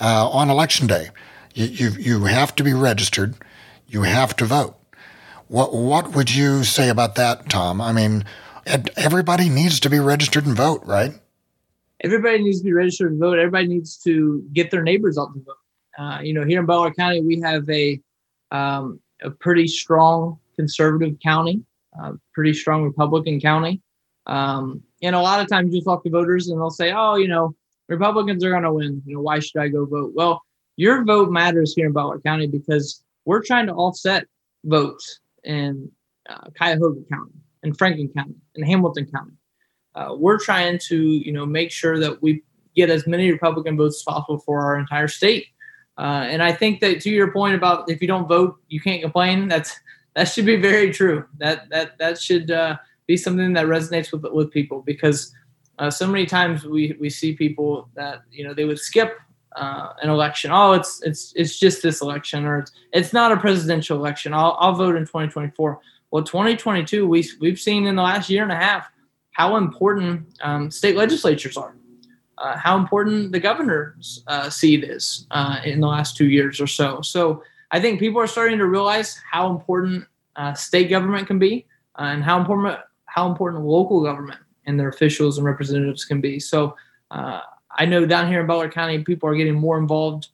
[0.00, 1.10] uh, on election day.
[1.54, 3.36] You, you, you have to be registered.
[3.86, 4.76] you have to vote.
[5.48, 7.80] What what would you say about that, Tom?
[7.80, 8.24] I mean,
[8.96, 11.12] everybody needs to be registered and vote, right?
[12.02, 13.38] Everybody needs to be registered and vote.
[13.38, 15.56] Everybody needs to get their neighbors out to vote.
[15.98, 18.00] Uh, you know, here in Butler County, we have a
[18.50, 21.62] um, a pretty strong conservative county,
[22.00, 23.80] uh, pretty strong Republican county.
[24.26, 27.28] Um, and a lot of times you talk to voters and they'll say, oh, you
[27.28, 27.54] know,
[27.88, 29.02] Republicans are going to win.
[29.04, 30.12] You know, why should I go vote?
[30.14, 30.42] Well,
[30.76, 34.26] your vote matters here in Butler County because we're trying to offset
[34.64, 35.90] votes in
[36.28, 39.32] uh, Cuyahoga County and Franklin County and Hamilton County.
[39.94, 42.42] Uh, we're trying to, you know, make sure that we
[42.74, 45.46] get as many Republican votes as possible for our entire state.
[45.96, 49.00] Uh, and I think that to your point about if you don't vote, you can't
[49.00, 49.46] complain.
[49.48, 49.78] That's
[50.16, 51.24] that should be very true.
[51.38, 55.32] That that that should uh, be something that resonates with with people because
[55.78, 59.18] uh, so many times we we see people that you know they would skip
[59.54, 60.50] uh, an election.
[60.52, 64.34] Oh, it's it's it's just this election, or it's it's not a presidential election.
[64.34, 65.80] I'll I'll vote in 2024.
[66.10, 68.88] Well, 2022, we we've seen in the last year and a half
[69.32, 71.74] how important um, state legislatures are,
[72.38, 76.68] uh, how important the governor's uh, seat is uh, in the last two years or
[76.68, 77.00] so.
[77.00, 77.42] So
[77.72, 80.04] I think people are starting to realize how important
[80.36, 81.66] uh, state government can be,
[81.98, 86.40] uh, and how important how important local government and their officials and representatives can be.
[86.40, 86.76] So
[87.10, 87.40] uh,
[87.76, 90.28] I know down here in Butler County, people are getting more involved.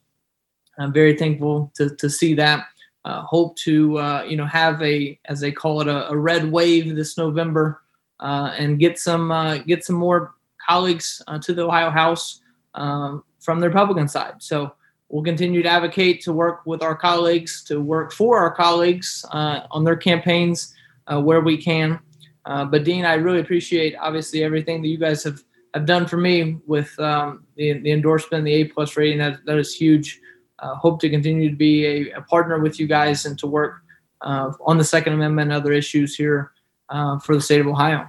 [0.77, 2.65] I'm very thankful to, to see that.
[3.03, 6.51] Uh, hope to uh, you know have a as they call it a, a red
[6.51, 7.81] wave this November
[8.19, 10.35] uh, and get some uh, get some more
[10.67, 12.41] colleagues uh, to the Ohio House
[12.75, 14.35] um, from the Republican side.
[14.37, 14.73] So
[15.09, 19.83] we'll continue to advocate to work with our colleagues to work for our colleagues on
[19.83, 20.73] their campaigns
[21.09, 21.99] where we can.
[22.45, 25.43] but Dean, I really appreciate obviously everything that you guys have
[25.73, 29.19] have done for me with um, the, the endorsement, the A plus rating.
[29.19, 30.19] That that is huge.
[30.59, 33.81] Uh, hope to continue to be a, a, partner with you guys and to work
[34.21, 36.51] uh, on the Second Amendment and other issues here
[36.89, 38.07] uh, for the state of Ohio.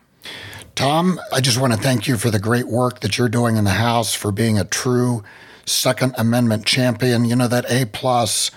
[0.74, 3.64] Tom, I just want to thank you for the great work that you're doing in
[3.64, 5.22] the House, for being a true
[5.64, 7.24] Second Amendment champion.
[7.24, 8.50] You know that A plus,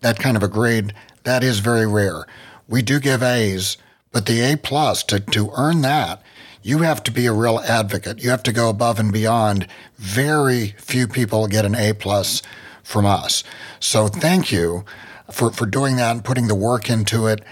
[0.00, 0.94] that kind of a grade,
[1.24, 2.26] that is very rare.
[2.68, 3.76] We do give A's,
[4.12, 6.22] but the A plus to to earn that
[6.62, 8.22] you have to be a real advocate.
[8.22, 9.66] You have to go above and beyond.
[9.96, 12.42] Very few people get an A plus
[12.82, 13.42] from us.
[13.80, 14.84] So thank you
[15.30, 17.42] for, for doing that and putting the work into it.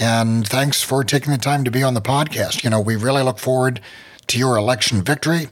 [0.00, 2.64] And thanks for taking the time to be on the podcast.
[2.64, 3.80] You know, we really look forward
[4.26, 5.48] to your election victory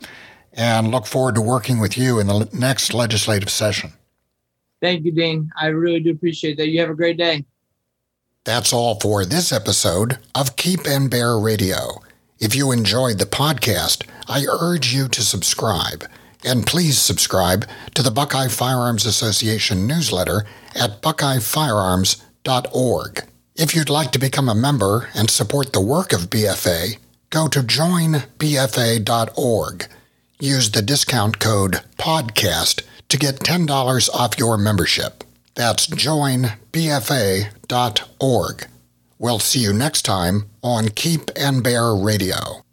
[0.52, 3.92] and look forward to working with you in the next legislative session.
[4.80, 5.50] Thank you, Dean.
[5.56, 6.68] I really do appreciate that.
[6.68, 7.44] You have a great day.
[8.44, 12.02] That's all for this episode of Keep and Bear Radio.
[12.42, 16.04] If you enjoyed the podcast, I urge you to subscribe.
[16.44, 23.24] And please subscribe to the Buckeye Firearms Association newsletter at buckeyefirearms.org.
[23.54, 26.98] If you'd like to become a member and support the work of BFA,
[27.30, 28.26] go to joinbfa.org.
[30.40, 35.22] Use the discount code PODCAST to get $10 off your membership.
[35.54, 36.50] That's joinbfa.org.
[39.22, 42.64] We'll see you next time on Keep and Bear Radio.